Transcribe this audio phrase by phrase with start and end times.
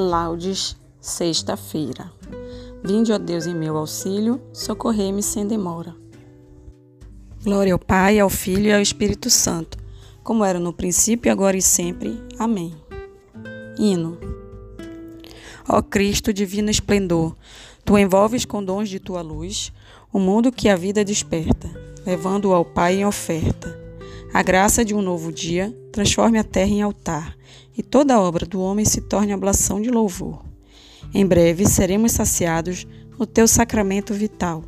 [0.00, 2.08] Laudes, sexta-feira.
[2.84, 5.92] Vinde, ó Deus, em meu auxílio, socorrei-me sem demora.
[7.42, 9.76] Glória ao Pai, ao Filho e ao Espírito Santo,
[10.22, 12.22] como era no princípio, agora e sempre.
[12.38, 12.76] Amém.
[13.76, 14.16] Hino.
[15.68, 17.34] Ó Cristo, divino esplendor,
[17.84, 19.72] tu envolves com dons de tua luz
[20.12, 21.68] o mundo que a vida desperta,
[22.06, 23.87] levando-o ao Pai em oferta.
[24.32, 27.34] A graça de um novo dia transforme a terra em altar
[27.76, 30.44] e toda a obra do homem se torne ablação de louvor.
[31.14, 32.86] Em breve seremos saciados
[33.18, 34.62] no teu sacramento vital,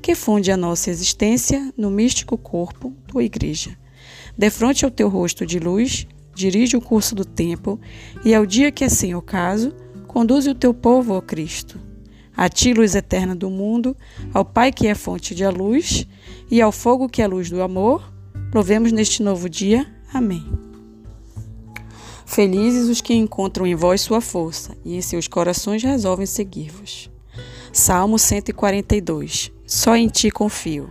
[0.00, 3.76] que funde a nossa existência no místico corpo, tua igreja.
[4.38, 7.80] Defronte ao teu rosto de luz, dirige o curso do tempo,
[8.24, 9.74] e ao dia que assim o caso,
[10.06, 11.80] conduze o teu povo ao Cristo.
[12.36, 13.96] A ti, luz eterna do mundo,
[14.32, 16.06] ao Pai que é fonte de a luz,
[16.48, 18.10] e ao fogo que é luz do amor,
[18.50, 19.86] provemos neste novo dia.
[20.12, 20.44] Amém.
[22.26, 27.10] Felizes os que encontram em vós sua força e em seus corações resolvem seguir-vos.
[27.72, 30.90] Salmo 142 Só em ti confio.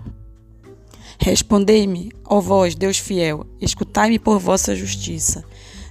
[1.19, 5.43] Respondei-me, ó vós, Deus fiel, escutai-me por vossa justiça.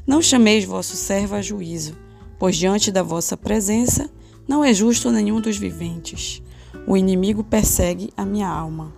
[0.07, 1.95] Não chameis vosso servo a juízo,
[2.39, 4.11] pois diante da vossa presença
[4.49, 6.43] não é justo nenhum dos viventes.
[6.87, 8.98] O inimigo persegue a minha alma.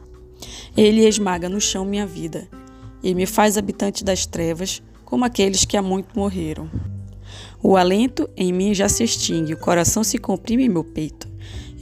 [0.77, 2.49] Ele esmaga no chão minha vida
[3.03, 6.71] e me faz habitante das trevas como aqueles que há muito morreram.
[7.63, 11.29] O alento em mim já se extingue, o coração se comprime em meu peito.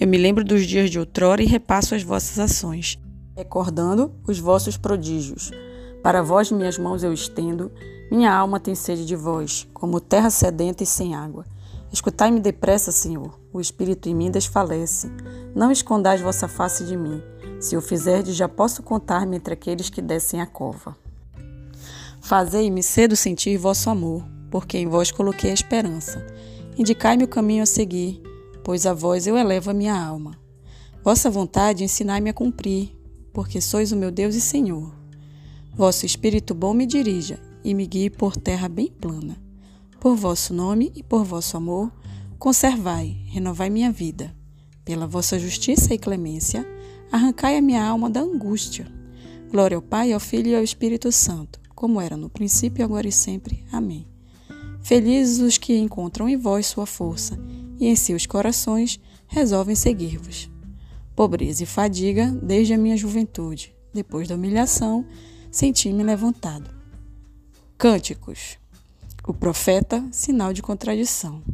[0.01, 2.99] Eu me lembro dos dias de outrora e repasso as vossas ações,
[3.37, 5.51] recordando os vossos prodígios.
[6.03, 7.71] Para vós minhas mãos eu estendo,
[8.11, 11.45] minha alma tem sede de vós, como terra sedenta e sem água.
[11.93, 15.11] Escutai-me depressa, Senhor, o espírito em mim desfalece.
[15.55, 17.23] Não escondais vossa face de mim.
[17.61, 20.97] Se o fizerdes, já posso contar-me entre aqueles que descem a cova.
[22.21, 26.25] Fazei-me cedo sentir vosso amor, porque em vós coloquei a esperança.
[26.77, 28.23] Indicai-me o caminho a seguir,
[28.63, 30.39] pois a vós eu elevo a minha alma.
[31.03, 32.97] Vossa vontade ensinai-me a cumprir,
[33.33, 34.93] porque sois o meu Deus e Senhor.
[35.75, 39.37] Vosso Espírito bom me dirija e me guie por terra bem plana.
[40.01, 41.93] Por vosso nome e por vosso amor,
[42.39, 44.35] conservai, renovai minha vida.
[44.85, 46.67] Pela vossa justiça e clemência,
[47.11, 48.87] arrancai a minha alma da angústia.
[49.51, 53.13] Glória ao Pai, ao Filho e ao Espírito Santo como era no princípio, agora e
[53.13, 53.65] sempre.
[53.71, 54.05] Amém.
[54.83, 57.39] Felizes os que encontram em vós sua força
[57.79, 58.99] e em seus corações
[59.29, 60.51] resolvem seguir-vos.
[61.15, 65.07] Pobreza e fadiga desde a minha juventude, depois da humilhação,
[65.53, 66.69] senti-me levantado.
[67.77, 68.59] Cânticos.
[69.25, 71.45] O profeta, sinal de contradição.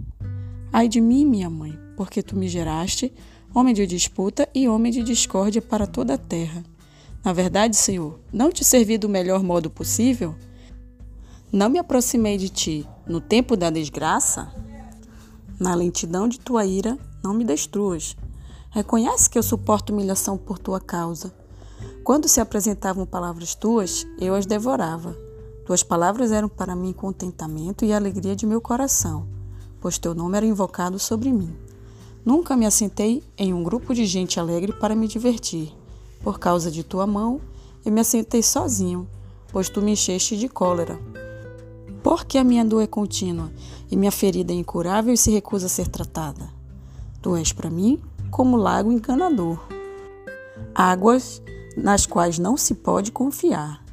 [0.72, 3.12] Ai de mim, minha mãe, porque tu me geraste,
[3.54, 6.64] homem de disputa e homem de discórdia para toda a terra.
[7.24, 10.34] Na verdade, Senhor, não te servi do melhor modo possível?
[11.52, 14.52] Não me aproximei de ti no tempo da desgraça?
[15.58, 18.16] Na lentidão de tua ira, não me destruas.
[18.70, 21.32] Reconhece que eu suporto humilhação por tua causa.
[22.02, 25.16] Quando se apresentavam palavras tuas, eu as devorava.
[25.64, 29.28] Tuas palavras eram para mim contentamento e alegria de meu coração,
[29.80, 31.63] pois teu nome era invocado sobre mim.
[32.24, 35.72] Nunca me assentei em um grupo de gente alegre para me divertir.
[36.22, 37.40] Por causa de tua mão,
[37.84, 39.06] eu me assentei sozinho,
[39.52, 40.98] pois tu me encheste de cólera.
[42.02, 43.52] Porque a minha dor é contínua
[43.90, 46.48] e minha ferida é incurável e se recusa a ser tratada.
[47.20, 49.58] Tu és para mim como lago encanador,
[50.74, 51.42] águas
[51.76, 53.84] nas quais não se pode confiar.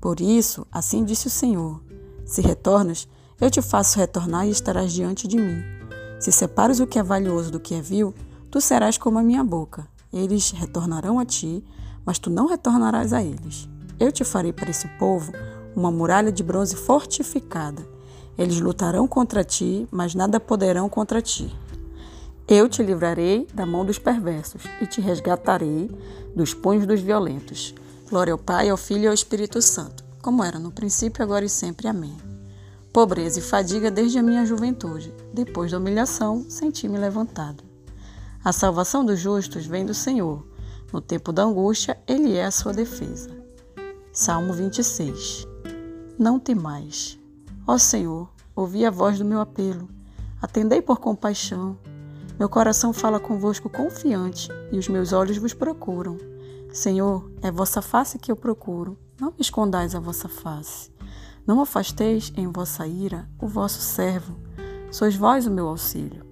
[0.00, 1.82] Por isso, assim disse o Senhor:
[2.24, 3.08] Se retornas,
[3.40, 5.73] eu te faço retornar e estarás diante de mim.
[6.18, 8.14] Se separas o que é valioso do que é vil,
[8.50, 9.86] tu serás como a minha boca.
[10.12, 11.64] Eles retornarão a ti,
[12.04, 13.68] mas tu não retornarás a eles.
[13.98, 15.32] Eu te farei para esse povo
[15.74, 17.86] uma muralha de bronze fortificada.
[18.36, 21.54] Eles lutarão contra ti, mas nada poderão contra ti.
[22.46, 25.90] Eu te livrarei da mão dos perversos e te resgatarei
[26.34, 27.74] dos punhos dos violentos.
[28.08, 31.48] Glória ao Pai, ao Filho e ao Espírito Santo, como era no princípio, agora e
[31.48, 31.88] sempre.
[31.88, 32.33] Amém.
[32.94, 35.12] Pobreza e fadiga desde a minha juventude.
[35.32, 37.64] Depois da humilhação, senti-me levantado.
[38.44, 40.46] A salvação dos justos vem do Senhor.
[40.92, 43.30] No tempo da angústia, Ele é a sua defesa.
[44.12, 45.44] Salmo 26
[46.16, 47.18] Não temais.
[47.66, 49.88] Ó Senhor, ouvi a voz do meu apelo.
[50.40, 51.76] Atendei por compaixão.
[52.38, 56.16] Meu coração fala convosco confiante e os meus olhos vos procuram.
[56.72, 58.96] Senhor, é vossa face que eu procuro.
[59.20, 60.93] Não me escondais a vossa face.
[61.46, 64.36] Não afasteis em vossa ira o vosso servo.
[64.90, 66.24] Sois vós o meu auxílio.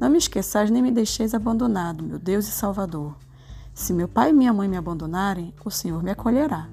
[0.00, 3.14] Não me esqueçais nem me deixeis abandonado, meu Deus e Salvador.
[3.74, 6.68] Se meu pai e minha mãe me abandonarem, o Senhor me acolherá.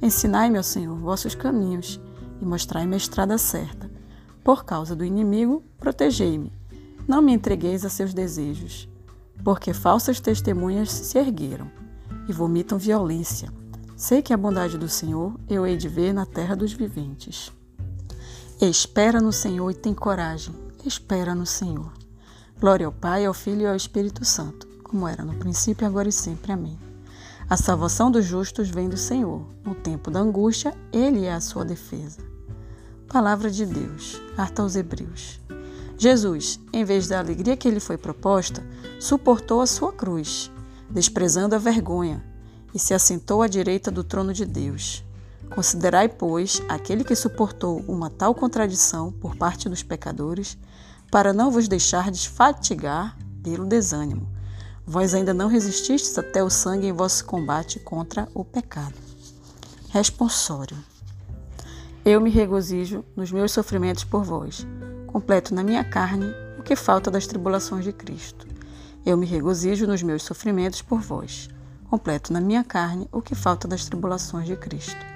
[0.00, 2.00] Ensinai-me, ó Senhor, vossos caminhos
[2.40, 3.90] e mostrai-me a estrada certa.
[4.44, 6.52] Por causa do inimigo, protegei-me.
[7.08, 8.88] não me entregueis a seus desejos,
[9.42, 11.70] porque falsas testemunhas se ergueram
[12.28, 13.50] e vomitam violência.
[13.96, 17.52] Sei que a bondade do Senhor eu hei de ver na terra dos viventes.
[18.60, 20.52] Espera no Senhor e tem coragem.
[20.84, 21.92] Espera no Senhor.
[22.58, 26.12] Glória ao Pai, ao Filho e ao Espírito Santo, como era no princípio, agora e
[26.12, 26.50] sempre.
[26.50, 26.76] Amém.
[27.48, 29.46] A salvação dos justos vem do Senhor.
[29.64, 32.18] No tempo da angústia, Ele é a sua defesa.
[33.06, 34.20] Palavra de Deus.
[34.34, 35.40] Carta aos Hebreus.
[35.96, 38.60] Jesus, em vez da alegria que lhe foi proposta,
[38.98, 40.50] suportou a sua cruz,
[40.90, 42.33] desprezando a vergonha,
[42.74, 45.04] e se assentou à direita do trono de Deus.
[45.54, 50.58] Considerai, pois, aquele que suportou uma tal contradição por parte dos pecadores,
[51.10, 54.28] para não vos deixardes fatigar pelo desânimo.
[54.84, 58.94] Vós ainda não resististes até o sangue em vosso combate contra o pecado.
[59.90, 60.76] Responsório.
[62.04, 64.66] Eu me regozijo nos meus sofrimentos por vós,
[65.06, 66.26] completo na minha carne
[66.58, 68.46] o que falta das tribulações de Cristo.
[69.06, 71.48] Eu me regozijo nos meus sofrimentos por vós,
[71.94, 75.14] completo na minha carne o que falta das tribulações de Cristo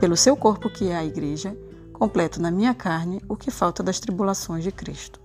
[0.00, 1.54] pelo seu corpo que é a Igreja,
[1.92, 5.20] completo na minha carne o que falta das tribulações de Cristo.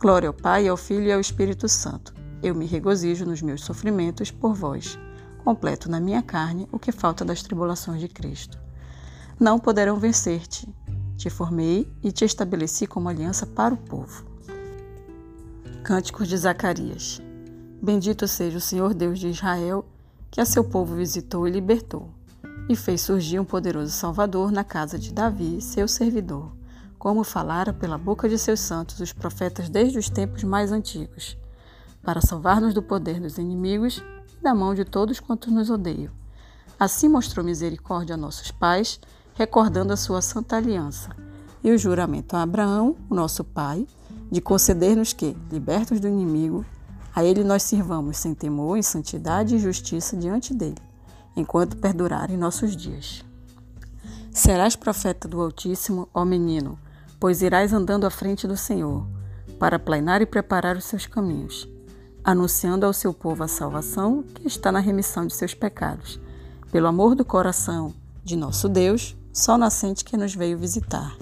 [0.00, 2.14] Glória ao Pai, ao Filho e ao Espírito Santo.
[2.42, 4.98] Eu me regozijo nos meus sofrimentos por vós,
[5.44, 8.58] completo na minha carne o que falta das tribulações de Cristo.
[9.38, 10.66] Não poderão vencer-te.
[11.14, 14.24] Te formei e te estabeleci como aliança para o povo.
[15.84, 17.20] Cânticos de Zacarias.
[17.82, 19.84] Bendito seja o Senhor Deus de Israel,
[20.32, 22.08] que a seu povo visitou e libertou
[22.66, 26.56] e fez surgir um poderoso Salvador na casa de Davi, seu servidor,
[26.98, 31.36] como falara pela boca de seus santos os profetas desde os tempos mais antigos,
[32.02, 34.02] para salvar-nos do poder dos inimigos
[34.38, 36.10] e da mão de todos quantos nos odeiam.
[36.80, 38.98] Assim mostrou misericórdia a nossos pais,
[39.34, 41.10] recordando a sua santa aliança,
[41.62, 43.86] e o juramento a Abraão, nosso pai,
[44.30, 46.64] de conceder-nos que, libertos do inimigo,
[47.14, 50.92] a ele nós sirvamos sem temor, em santidade e justiça diante dele
[51.36, 53.24] enquanto perdurarem nossos dias.
[54.30, 56.78] Serás profeta do Altíssimo, ó menino,
[57.20, 59.06] pois irás andando à frente do Senhor,
[59.58, 61.68] para planear e preparar os seus caminhos,
[62.24, 66.20] anunciando ao seu povo a salvação que está na remissão de seus pecados,
[66.70, 67.94] pelo amor do coração
[68.24, 71.16] de nosso Deus, sol nascente que nos veio visitar.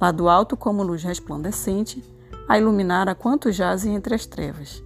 [0.00, 2.04] Lá do alto, como luz resplandecente,
[2.48, 4.85] a iluminar a quantos jazem entre as trevas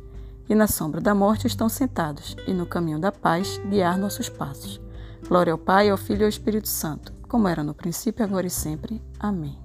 [0.50, 4.81] e na sombra da morte estão sentados, e no caminho da paz guiar nossos passos.
[5.29, 8.50] Glória ao Pai, ao Filho e ao Espírito Santo, como era no princípio, agora e
[8.50, 9.00] sempre.
[9.17, 9.56] Amém.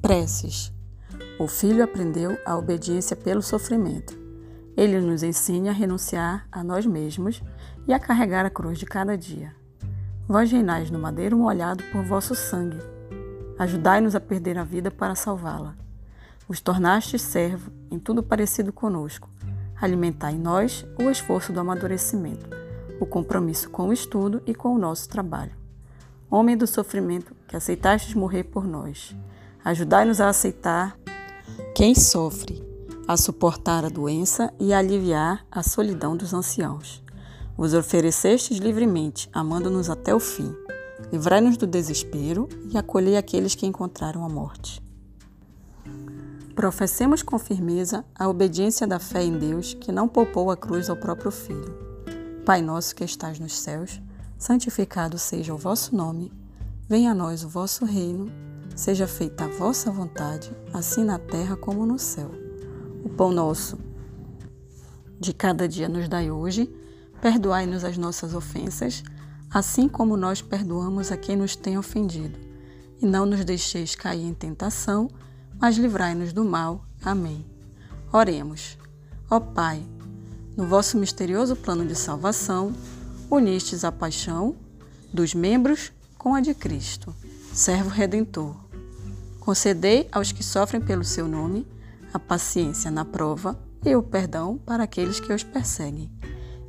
[0.00, 0.72] Preces.
[1.38, 4.18] O Filho aprendeu a obediência pelo sofrimento.
[4.74, 7.42] Ele nos ensina a renunciar a nós mesmos
[7.86, 9.54] e a carregar a cruz de cada dia.
[10.26, 12.78] Vós reinais no madeiro molhado por vosso sangue.
[13.58, 15.76] Ajudai-nos a perder a vida para salvá-la.
[16.48, 19.28] Os tornastes servo em tudo parecido conosco,
[19.80, 22.48] alimentar em nós o esforço do amadurecimento,
[23.00, 25.52] o compromisso com o estudo e com o nosso trabalho.
[26.30, 29.14] Homem do sofrimento, que aceitastes morrer por nós,
[29.64, 30.98] ajudai-nos a aceitar
[31.74, 32.64] quem sofre,
[33.06, 37.02] a suportar a doença e a aliviar a solidão dos anciãos.
[37.56, 40.54] Vos oferecestes livremente, amando-nos até o fim.
[41.12, 44.85] Livrai-nos do desespero e acolhei aqueles que encontraram a morte.
[46.56, 50.96] Professemos com firmeza a obediência da fé em Deus, que não poupou a cruz ao
[50.96, 51.76] próprio Filho.
[52.46, 54.00] Pai nosso que estás nos céus,
[54.38, 56.32] santificado seja o vosso nome.
[56.88, 58.32] Venha a nós o vosso reino.
[58.74, 62.30] Seja feita a vossa vontade, assim na terra como no céu.
[63.04, 63.78] O pão nosso
[65.20, 66.74] de cada dia nos dai hoje.
[67.20, 69.02] Perdoai-nos as nossas ofensas,
[69.50, 72.38] assim como nós perdoamos a quem nos tem ofendido.
[73.02, 75.10] E não nos deixeis cair em tentação,
[75.60, 76.84] mas livrai-nos do mal.
[77.02, 77.44] Amém.
[78.12, 78.78] Oremos.
[79.30, 79.82] Ó Pai,
[80.56, 82.72] no vosso misterioso plano de salvação,
[83.30, 84.56] unistes a paixão
[85.12, 87.14] dos membros com a de Cristo,
[87.52, 88.56] servo redentor.
[89.40, 91.66] Concedei aos que sofrem pelo seu nome
[92.12, 96.10] a paciência na prova e o perdão para aqueles que os perseguem.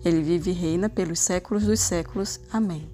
[0.03, 2.39] Ele vive e reina pelos séculos dos séculos.
[2.51, 2.89] Amém.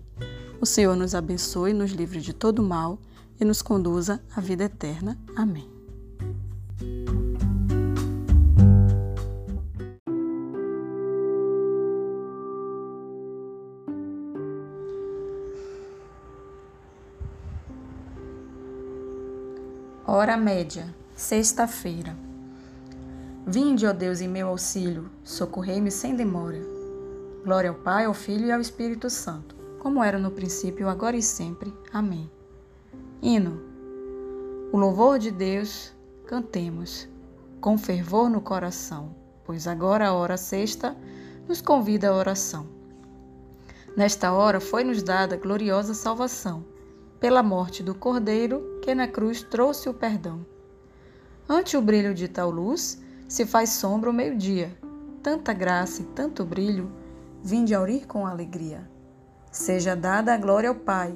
[0.62, 2.98] O Senhor nos abençoe, nos livre de todo mal
[3.40, 5.18] e nos conduza à vida eterna.
[5.36, 5.73] Amém.
[20.24, 22.16] Hora média, sexta-feira.
[23.46, 26.62] Vinde, ó Deus, em meu auxílio, socorrei-me sem demora.
[27.44, 31.22] Glória ao Pai, ao Filho e ao Espírito Santo, como era no princípio, agora e
[31.22, 31.74] sempre.
[31.92, 32.32] Amém.
[33.22, 33.62] Hino.
[34.72, 35.92] O louvor de Deus,
[36.26, 37.06] cantemos.
[37.60, 39.14] com fervor no coração,
[39.44, 40.96] pois agora a hora sexta
[41.50, 42.66] nos convida à oração.
[43.98, 46.64] Nesta hora foi-nos dada gloriosa salvação,
[47.20, 50.46] pela morte do Cordeiro que na cruz trouxe o perdão.
[51.48, 54.78] Ante o brilho de tal luz, se faz sombra o meio-dia.
[55.24, 56.92] Tanta graça e tanto brilho,
[57.42, 58.86] vinde aurir com alegria.
[59.50, 61.16] Seja dada a glória ao Pai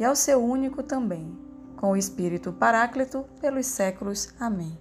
[0.00, 1.32] e ao seu único também,
[1.76, 4.34] com o Espírito Paráclito pelos séculos.
[4.40, 4.76] Amém.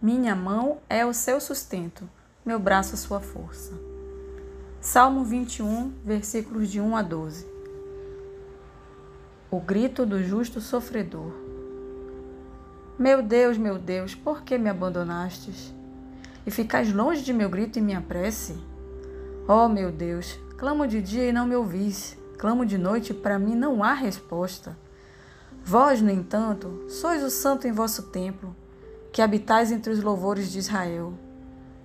[0.00, 2.08] Minha mão é o seu sustento,
[2.44, 3.72] meu braço a sua força.
[4.80, 7.55] Salmo 21, versículos de 1 a 12.
[9.48, 11.30] O grito do justo sofredor.
[12.98, 15.72] Meu Deus, meu Deus, por que me abandonastes?
[16.44, 18.56] E ficais longe de meu grito e minha prece?
[19.46, 23.38] Oh, meu Deus, clamo de dia e não me ouvis, clamo de noite e para
[23.38, 24.76] mim não há resposta.
[25.64, 28.54] Vós, no entanto, sois o santo em vosso templo,
[29.12, 31.14] que habitais entre os louvores de Israel.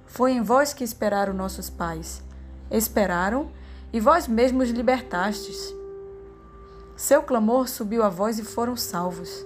[0.07, 2.23] Foi em vós que esperaram nossos pais.
[2.71, 3.51] Esperaram
[3.93, 5.79] e vós mesmos libertastes.
[7.01, 9.43] Seu clamor subiu a vós e foram salvos.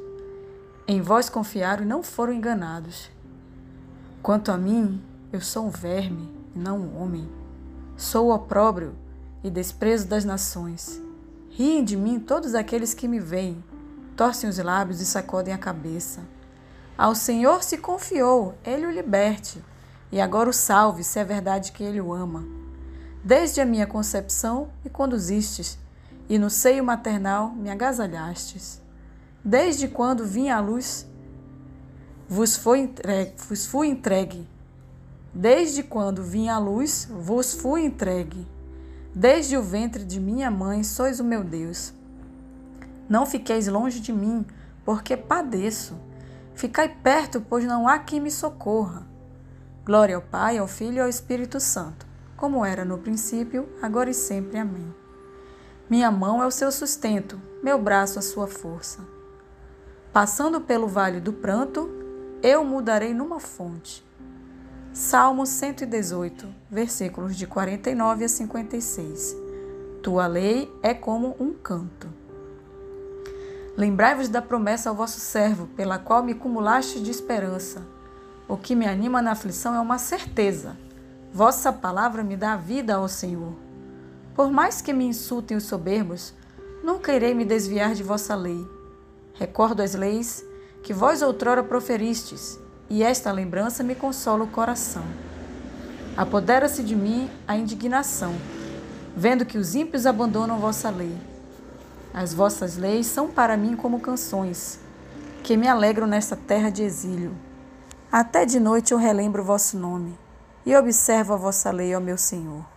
[0.86, 3.10] Em vós confiaram e não foram enganados.
[4.22, 7.32] Quanto a mim, eu sou um verme e não um homem.
[7.96, 8.94] Sou o opróbrio
[9.42, 11.02] e desprezo das nações.
[11.50, 13.64] Riem de mim todos aqueles que me veem,
[14.18, 16.20] torcem os lábios e sacodem a cabeça.
[16.98, 19.64] Ao Senhor se confiou, ele o liberte,
[20.12, 22.44] e agora o salve, se é verdade que ele o ama.
[23.24, 25.80] Desde a minha concepção me conduzistes,
[26.30, 28.82] e no seio maternal me agasalhastes.
[29.44, 31.08] Desde quando vim à luz,
[32.28, 34.48] vos, entregue, vos fui entregue.
[35.34, 38.48] Desde quando vim à luz, vos fui entregue.
[39.14, 41.94] Desde o ventre de minha mãe sois o meu Deus.
[43.08, 44.46] Não fiqueis longe de mim,
[44.84, 45.96] porque padeço.
[46.56, 49.06] Ficai perto, pois não há quem me socorra.
[49.86, 54.14] Glória ao Pai, ao Filho e ao Espírito Santo, como era no princípio, agora e
[54.14, 54.58] sempre.
[54.58, 55.05] Amém.
[55.88, 59.02] Minha mão é o seu sustento, meu braço a sua força.
[60.12, 61.88] Passando pelo vale do pranto,
[62.42, 64.04] eu mudarei numa fonte.
[64.92, 69.36] Salmo 118, versículos de 49 a 56.
[70.02, 72.08] Tua lei é como um canto.
[73.78, 77.86] Lembrai-vos da promessa ao vosso servo, pela qual me cumulaste de esperança.
[78.48, 80.76] O que me anima na aflição é uma certeza.
[81.32, 83.65] Vossa palavra me dá vida, ó Senhor.
[84.36, 86.34] Por mais que me insultem os soberbos,
[86.84, 88.68] nunca irei me desviar de vossa lei.
[89.34, 90.44] Recordo as leis
[90.84, 95.06] que vós outrora proferistes e esta lembrança me consola o coração.
[96.18, 98.36] Apodera-se de mim a indignação,
[99.16, 101.16] vendo que os ímpios abandonam vossa lei.
[102.14, 104.82] As vossas leis são para mim como canções,
[105.44, 107.34] que me alegram nesta terra de exílio.
[108.12, 110.18] Até de noite eu relembro vosso nome
[110.66, 112.75] e observo a vossa lei, ó meu Senhor.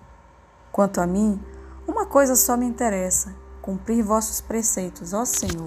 [0.78, 1.42] Quanto a mim,
[1.88, 5.66] uma coisa só me interessa: cumprir vossos preceitos, ó Senhor.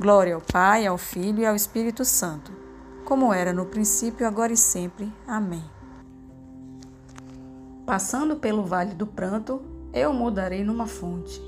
[0.00, 2.62] Glória ao Pai, ao Filho e ao Espírito Santo
[3.04, 5.12] como era no princípio, agora e sempre.
[5.26, 5.64] Amém.
[7.84, 9.60] Passando pelo vale do pranto,
[9.92, 11.38] eu mudarei numa fonte.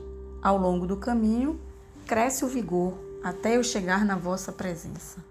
[0.42, 1.58] Ao longo do caminho,
[2.06, 5.24] cresce o vigor, até eu chegar na vossa presença.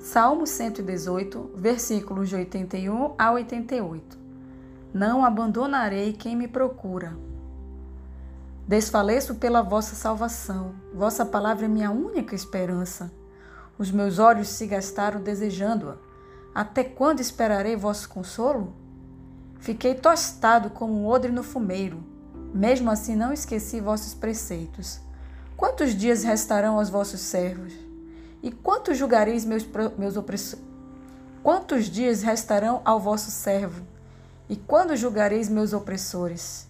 [0.00, 4.25] Salmo 118, versículos de 81 a 88.
[4.96, 7.14] Não abandonarei quem me procura.
[8.66, 13.12] Desfaleço pela vossa salvação, vossa palavra é minha única esperança.
[13.76, 15.96] Os meus olhos se gastaram desejando-a.
[16.54, 18.72] Até quando esperarei vosso consolo?
[19.58, 22.02] Fiquei tostado como um odre no fumeiro.
[22.54, 24.98] Mesmo assim não esqueci vossos preceitos.
[25.58, 27.74] Quantos dias restarão aos vossos servos?
[28.42, 30.64] E quantos julgareis meus, meus opressores?
[31.42, 33.94] Quantos dias restarão ao vosso servo?
[34.48, 36.68] E quando julgareis meus opressores?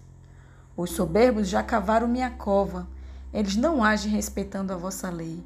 [0.75, 2.87] Os soberbos já cavaram minha cova,
[3.33, 5.43] eles não agem respeitando a vossa lei.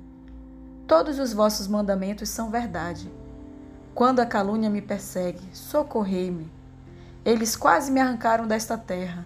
[0.88, 3.12] Todos os vossos mandamentos são verdade.
[3.94, 6.50] Quando a calúnia me persegue, socorrei-me.
[7.26, 9.26] Eles quase me arrancaram desta terra.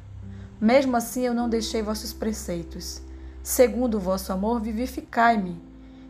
[0.60, 3.02] Mesmo assim eu não deixei vossos preceitos.
[3.44, 5.62] Segundo o vosso amor, vivificai-me,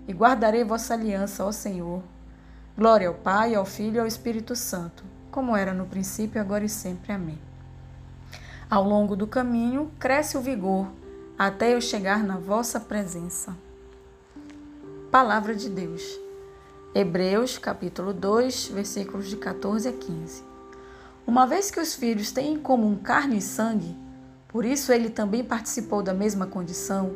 [0.08, 2.02] e guardarei vossa aliança, ó Senhor.
[2.78, 5.04] Glória ao Pai, ao Filho e ao Espírito Santo,
[5.36, 7.12] como era no princípio, agora e sempre.
[7.12, 7.38] Amém.
[8.70, 10.88] Ao longo do caminho, cresce o vigor,
[11.38, 13.54] até eu chegar na vossa presença.
[15.12, 16.02] Palavra de Deus.
[16.96, 20.42] Hebreus, capítulo 2, versículos de 14 a 15.
[21.28, 23.94] Uma vez que os filhos têm em comum carne e sangue,
[24.48, 27.12] por isso ele também participou da mesma condição,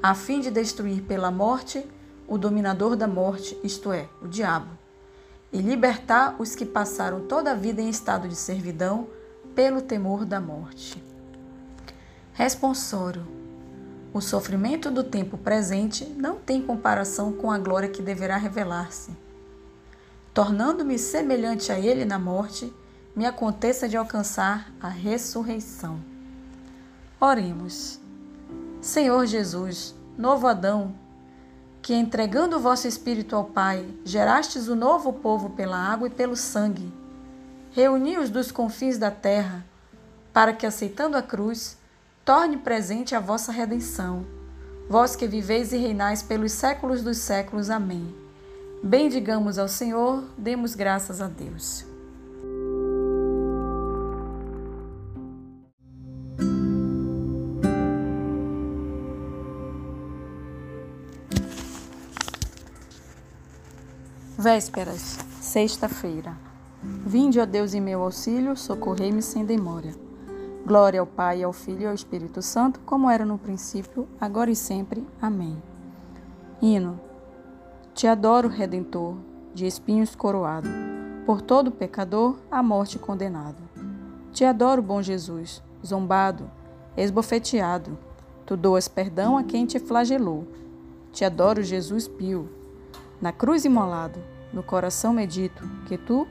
[0.00, 1.84] a fim de destruir pela morte
[2.28, 4.68] o dominador da morte, isto é, o diabo,
[5.52, 9.08] e libertar os que passaram toda a vida em estado de servidão
[9.54, 11.02] pelo temor da morte.
[12.32, 13.26] Responsório.
[14.12, 19.10] O sofrimento do tempo presente não tem comparação com a glória que deverá revelar-se.
[20.32, 22.72] Tornando-me semelhante a ele na morte,
[23.14, 26.00] me aconteça de alcançar a ressurreição.
[27.20, 27.98] Oremos.
[28.80, 30.94] Senhor Jesus, novo Adão,
[31.88, 36.36] que entregando o vosso Espírito ao Pai, gerastes o novo povo pela água e pelo
[36.36, 36.92] sangue,
[37.70, 39.64] reuni-os dos confins da terra,
[40.30, 41.78] para que, aceitando a cruz,
[42.26, 44.26] torne presente a vossa redenção.
[44.86, 47.70] Vós que viveis e reinais pelos séculos dos séculos.
[47.70, 48.14] Amém.
[48.82, 51.86] Bendigamos ao Senhor, demos graças a Deus.
[64.40, 66.36] Vésperas, sexta-feira.
[66.80, 69.92] Vinde, ó Deus, em meu auxílio, socorrei-me sem demora.
[70.64, 74.54] Glória ao Pai, ao Filho e ao Espírito Santo, como era no princípio, agora e
[74.54, 75.04] sempre.
[75.20, 75.60] Amém.
[76.62, 77.00] Hino.
[77.92, 79.16] Te adoro, Redentor,
[79.52, 80.68] de espinhos coroado,
[81.26, 83.60] por todo pecador à morte condenado.
[84.32, 86.48] Te adoro, bom Jesus, zombado,
[86.96, 87.98] esbofeteado,
[88.46, 90.46] tu doas perdão a quem te flagelou.
[91.10, 92.48] Te adoro, Jesus pio,
[93.20, 94.20] na cruz imolado,
[94.52, 96.26] no coração medito, que tu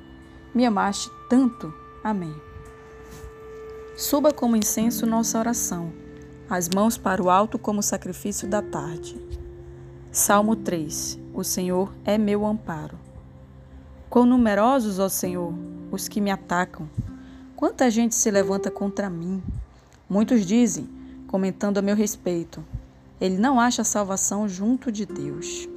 [0.53, 1.74] me amaste tanto.
[2.03, 2.36] Amém.
[3.96, 5.91] Suba como incenso nossa oração,
[6.50, 9.20] as mãos para o alto como sacrifício da tarde.
[10.12, 12.98] Salmo 3 O Senhor é meu amparo.
[14.10, 15.53] Quão numerosos, ó Senhor,
[15.91, 16.89] os que me atacam.
[17.56, 19.44] Quanta gente se levanta contra mim.
[20.10, 20.88] Muitos dizem,
[21.27, 22.63] comentando a meu respeito,
[23.20, 25.67] ele não acha salvação junto de Deus.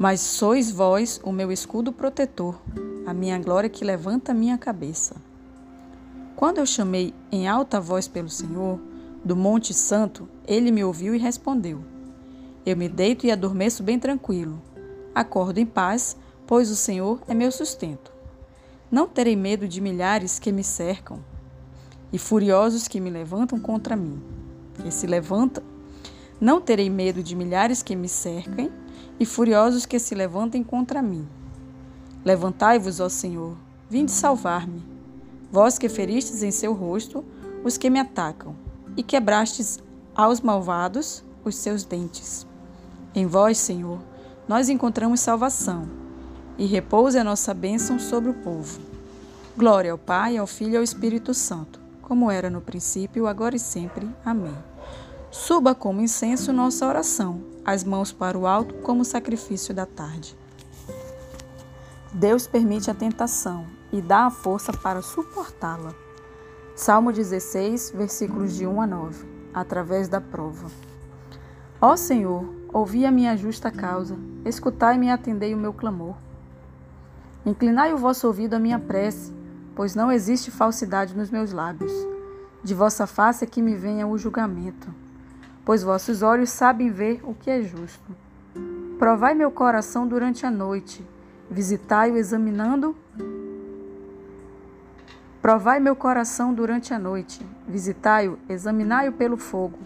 [0.00, 2.58] Mas sois vós o meu escudo protetor,
[3.04, 5.14] a minha glória que levanta minha cabeça.
[6.34, 8.80] Quando eu chamei em alta voz pelo Senhor,
[9.22, 11.84] do Monte Santo, ele me ouviu e respondeu.
[12.64, 14.62] Eu me deito e adormeço bem tranquilo.
[15.14, 18.10] Acordo em paz, pois o Senhor é meu sustento.
[18.90, 21.22] Não terei medo de milhares que me cercam
[22.10, 24.18] e furiosos que me levantam contra mim.
[24.80, 25.62] Que se levantam.
[26.40, 28.70] Não terei medo de milhares que me cercam
[29.20, 31.28] e furiosos que se levantem contra mim.
[32.24, 33.54] Levantai-vos, ó Senhor,
[33.88, 34.82] vinde salvar-me.
[35.52, 37.22] Vós que feristes em seu rosto
[37.62, 38.56] os que me atacam,
[38.96, 39.78] e quebrastes
[40.14, 42.46] aos malvados os seus dentes.
[43.14, 43.98] Em vós, Senhor,
[44.48, 45.86] nós encontramos salvação,
[46.56, 48.80] e repousa a nossa bênção sobre o povo.
[49.56, 53.58] Glória ao Pai, ao Filho e ao Espírito Santo, como era no princípio, agora e
[53.58, 54.08] sempre.
[54.24, 54.56] Amém.
[55.30, 60.36] Suba como incenso nossa oração, as mãos para o alto como sacrifício da tarde.
[62.12, 65.94] Deus permite a tentação e dá a força para suportá-la.
[66.74, 69.26] Salmo 16, versículos de 1 a 9.
[69.52, 70.68] Através da prova.
[71.80, 76.14] Ó Senhor, ouvi a minha justa causa, escutai-me e atendei o meu clamor.
[77.44, 79.32] Inclinai o vosso ouvido à minha prece,
[79.74, 81.92] pois não existe falsidade nos meus lábios.
[82.62, 84.88] De vossa face é que me venha o julgamento
[85.64, 88.14] pois vossos olhos sabem ver o que é justo.
[88.98, 91.06] Provai meu coração durante a noite,
[91.50, 92.94] visitai-o examinando.
[95.40, 99.78] Provai meu coração durante a noite, visitai-o, examinai-o pelo fogo,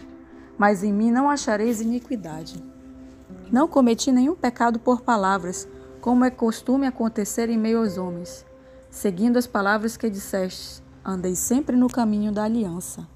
[0.57, 2.61] mas em mim não achareis iniquidade.
[3.51, 5.67] Não cometi nenhum pecado por palavras,
[6.01, 8.45] como é costume acontecer em meio aos homens.
[8.89, 13.07] Seguindo as palavras que disseste, andei sempre no caminho da aliança.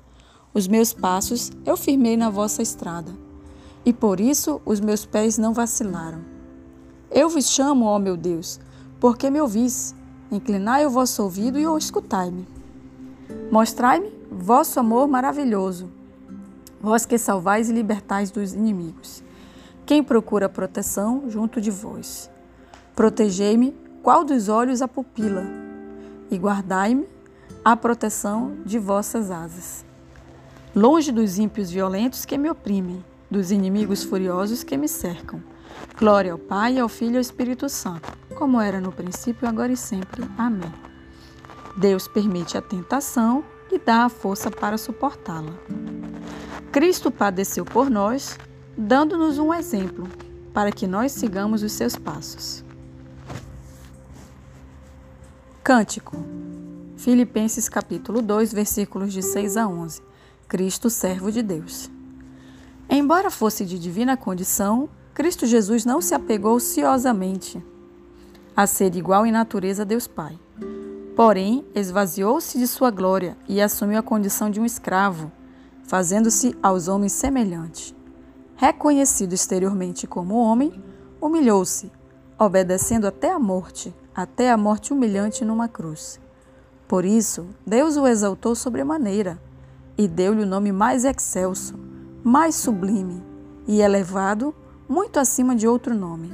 [0.59, 3.13] Os meus passos eu firmei na vossa estrada,
[3.85, 6.19] e por isso os meus pés não vacilaram.
[7.09, 8.59] Eu vos chamo, ó meu Deus,
[8.99, 9.95] porque me ouvis.
[10.29, 12.45] Inclinai o vosso ouvido e escutai-me.
[13.49, 15.89] Mostrai-me vosso amor maravilhoso,
[16.81, 19.23] vós que salvais e libertais dos inimigos.
[19.85, 22.29] Quem procura proteção junto de vós.
[22.93, 25.45] Protegei-me, qual dos olhos a pupila,
[26.29, 27.07] e guardai-me
[27.63, 29.87] a proteção de vossas asas
[30.75, 35.41] longe dos ímpios violentos que me oprimem, dos inimigos furiosos que me cercam.
[35.97, 39.77] Glória ao Pai, ao Filho e ao Espírito Santo, como era no princípio, agora e
[39.77, 40.23] sempre.
[40.37, 40.71] Amém.
[41.77, 45.53] Deus permite a tentação e dá a força para suportá-la.
[46.71, 48.37] Cristo padeceu por nós,
[48.77, 50.07] dando-nos um exemplo
[50.53, 52.63] para que nós sigamos os seus passos.
[55.63, 56.17] Cântico.
[56.97, 60.08] Filipenses capítulo 2, versículos de 6 a 11.
[60.49, 61.91] Cristo, servo de Deus.
[62.89, 67.63] Embora fosse de divina condição, Cristo Jesus não se apegou ciosamente
[68.55, 70.39] a ser igual em natureza a Deus Pai.
[71.15, 75.31] Porém, esvaziou-se de sua glória e assumiu a condição de um escravo,
[75.83, 77.95] fazendo-se aos homens semelhante.
[78.55, 80.83] Reconhecido exteriormente como homem,
[81.21, 81.91] humilhou-se,
[82.39, 86.19] obedecendo até a morte, até a morte humilhante numa cruz.
[86.87, 89.39] Por isso, Deus o exaltou sobremaneira
[89.99, 91.77] e deu-lhe o nome mais excelso,
[92.23, 93.21] mais sublime
[93.67, 94.55] e elevado,
[94.87, 96.31] muito acima de outro nome,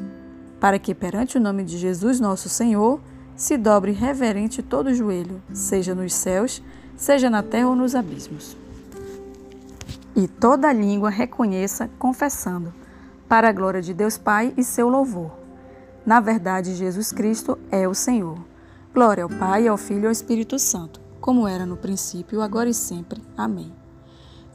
[0.59, 3.01] para que perante o nome de Jesus nosso Senhor
[3.35, 6.61] se dobre reverente todo o joelho, seja nos céus,
[6.95, 8.55] seja na terra ou nos abismos.
[10.15, 12.71] E toda língua reconheça, confessando,
[13.27, 15.31] para a glória de Deus Pai e seu louvor.
[16.05, 18.37] Na verdade, Jesus Cristo é o Senhor.
[18.93, 22.73] Glória ao Pai, ao Filho e ao Espírito Santo, como era no princípio, agora e
[22.73, 23.19] sempre.
[23.35, 23.73] Amém.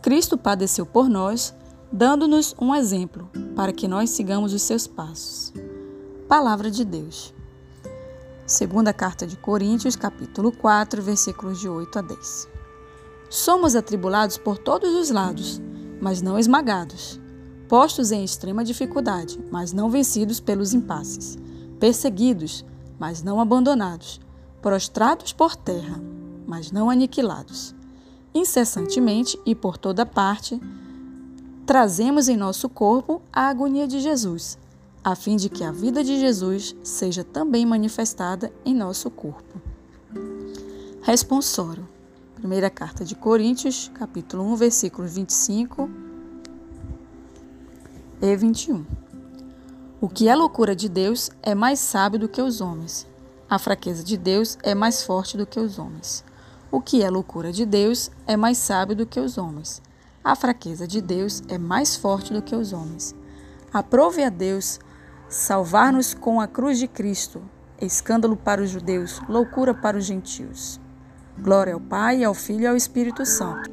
[0.00, 1.52] Cristo padeceu por nós,
[1.90, 5.52] dando-nos um exemplo, para que nós sigamos os seus passos.
[6.28, 7.34] Palavra de Deus.
[8.46, 12.48] Segunda carta de Coríntios, capítulo 4, versículos de 8 a 10.
[13.28, 15.60] Somos atribulados por todos os lados,
[16.00, 17.20] mas não esmagados,
[17.68, 21.36] postos em extrema dificuldade, mas não vencidos pelos impasses,
[21.80, 22.64] perseguidos,
[22.96, 24.20] mas não abandonados,
[24.62, 26.00] prostrados por terra,
[26.50, 27.72] mas não aniquilados.
[28.34, 30.60] Incessantemente e por toda parte,
[31.64, 34.58] trazemos em nosso corpo a agonia de Jesus,
[35.04, 39.62] a fim de que a vida de Jesus seja também manifestada em nosso corpo.
[41.02, 41.88] Responsório.
[42.34, 45.88] Primeira carta de Coríntios, capítulo 1, versículos 25
[48.20, 48.84] e 21.
[50.00, 53.06] O que é loucura de Deus é mais sábio do que os homens.
[53.48, 56.24] A fraqueza de Deus é mais forte do que os homens.
[56.72, 59.82] O que é loucura de Deus é mais sábio do que os homens.
[60.22, 63.12] A fraqueza de Deus é mais forte do que os homens.
[63.72, 64.78] Aprove a Deus
[65.28, 67.42] salvar-nos com a cruz de Cristo,
[67.80, 70.80] escândalo para os judeus, loucura para os gentios.
[71.36, 73.68] Glória ao Pai, ao Filho e ao Espírito Santo.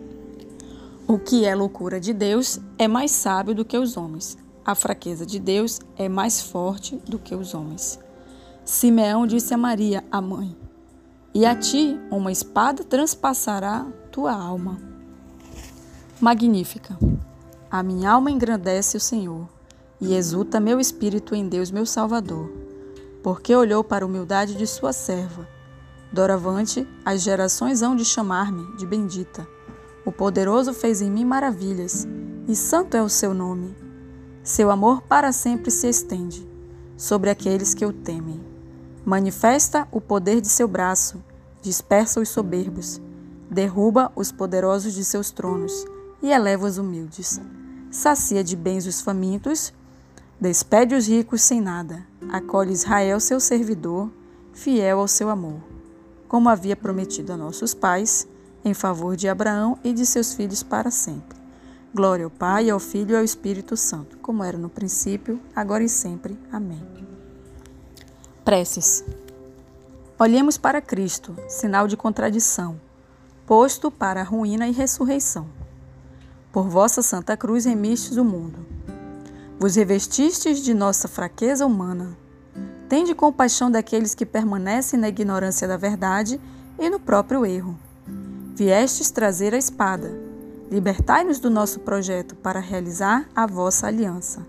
[1.07, 4.39] O que é loucura de Deus é mais sábio do que os homens.
[4.65, 7.99] A fraqueza de Deus é mais forte do que os homens.
[8.65, 10.57] Simeão disse a Maria, a mãe:
[11.37, 14.81] E a ti uma espada transpassará tua alma.
[16.19, 16.97] Magnífica.
[17.69, 19.47] A minha alma engrandece o Senhor
[20.01, 22.51] e exulta meu espírito em Deus, meu Salvador,
[23.21, 25.47] porque olhou para a humildade de sua serva.
[26.11, 29.47] Doravante, as gerações hão de chamar-me de bendita.
[30.03, 32.07] O poderoso fez em mim maravilhas,
[32.47, 33.75] e santo é o seu nome.
[34.41, 36.49] Seu amor para sempre se estende
[36.97, 38.41] sobre aqueles que o temem.
[39.05, 41.23] Manifesta o poder de seu braço,
[41.67, 43.01] dispersa os soberbos,
[43.51, 45.85] derruba os poderosos de seus tronos
[46.21, 47.41] e eleva os humildes.
[47.91, 49.73] Sacia de bens os famintos
[50.39, 54.11] Despede os ricos sem nada, acolhe Israel, seu servidor,
[54.53, 55.59] fiel ao seu amor,
[56.27, 58.27] como havia prometido a nossos pais,
[58.63, 61.39] em favor de Abraão e de seus filhos para sempre.
[61.91, 65.89] Glória ao Pai, ao Filho e ao Espírito Santo, como era no princípio, agora e
[65.89, 66.37] sempre.
[66.51, 66.85] Amém.
[68.45, 69.03] Preces.
[70.19, 72.79] Olhemos para Cristo, sinal de contradição,
[73.45, 75.47] posto para a ruína e ressurreição.
[76.51, 78.77] Por vossa Santa Cruz remistes o mundo
[79.59, 82.15] vos revestistes de nossa fraqueza humana.
[82.87, 86.39] Tende compaixão daqueles que permanecem na ignorância da verdade
[86.79, 87.77] e no próprio erro.
[88.55, 90.15] Viestes trazer a espada.
[90.69, 94.45] Libertai-nos do nosso projeto para realizar a vossa aliança.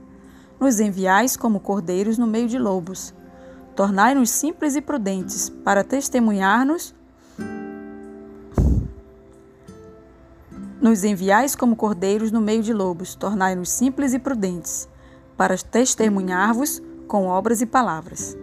[0.61, 3.15] Nos enviais como cordeiros no meio de lobos.
[3.79, 6.93] Tornai-nos simples e prudentes para testemunhar-nos.
[10.81, 13.15] Nos enviais como cordeiros no meio de lobos.
[13.15, 14.89] Tornai-nos simples e prudentes
[15.37, 18.37] para testemunhar-vos com obras e palavras.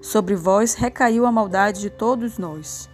[0.00, 2.88] Sobre vós recaiu a maldade de todos nós.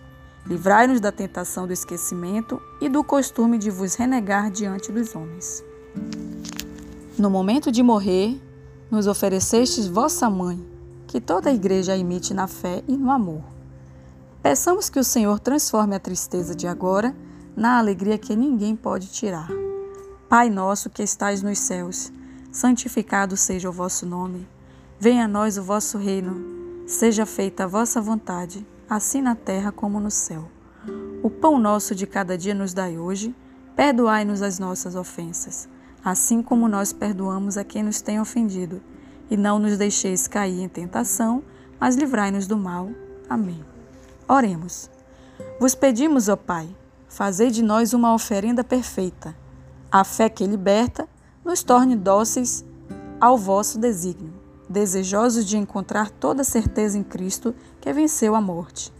[0.45, 5.63] Livrai-nos da tentação do esquecimento e do costume de vos renegar diante dos homens.
[7.17, 8.43] No momento de morrer,
[8.91, 10.75] nos oferecestes vossa mãe,
[11.17, 13.41] que toda a igreja imite na fé e no amor.
[14.43, 17.17] Peçamos que o Senhor transforme a tristeza de agora
[17.57, 19.49] na alegria que ninguém pode tirar.
[20.29, 22.13] Pai nosso que estais nos céus,
[22.53, 24.47] santificado seja o vosso nome.
[25.01, 26.85] Venha a nós o vosso reino.
[26.87, 30.51] Seja feita a vossa vontade, assim na terra como no céu.
[31.23, 33.35] O pão nosso de cada dia nos dai hoje.
[33.75, 35.67] Perdoai-nos as nossas ofensas,
[36.05, 38.83] assim como nós perdoamos a quem nos tem ofendido.
[39.31, 41.43] E não nos deixeis cair em tentação,
[41.81, 42.91] mas livrai-nos do mal.
[43.29, 43.65] Amém.
[44.29, 44.91] Oremos.
[45.61, 46.69] Vos pedimos, ó Pai,
[47.09, 49.35] fazei de nós uma oferenda perfeita,
[49.91, 51.09] a fé que liberta
[51.45, 52.65] nos torne dóceis
[53.21, 54.33] ao vosso desígnio.
[54.69, 58.93] desejosos de encontrar toda certeza em Cristo que venceu a morte.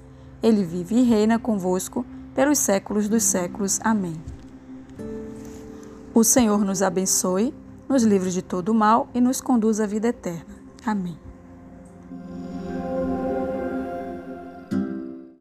[0.43, 3.81] Ele vive e reina convosco pelos séculos dos séculos.
[3.83, 4.21] Amém.
[6.15, 7.53] O Senhor nos abençoe,
[7.89, 10.57] nos livre de todo mal e nos conduz à vida eterna.
[10.85, 11.26] Amém.